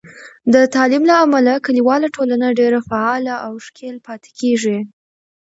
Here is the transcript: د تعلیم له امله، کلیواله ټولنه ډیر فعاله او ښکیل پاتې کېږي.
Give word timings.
د 0.53 0.55
تعلیم 0.75 1.03
له 1.11 1.15
امله، 1.25 1.53
کلیواله 1.65 2.07
ټولنه 2.15 2.47
ډیر 2.59 2.73
فعاله 2.89 3.35
او 3.45 3.53
ښکیل 3.65 3.95
پاتې 4.07 4.29
کېږي. 4.39 4.77